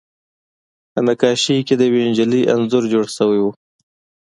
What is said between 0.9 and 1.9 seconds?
په نقاشۍ کې د